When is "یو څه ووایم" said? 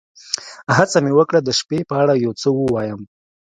2.25-3.01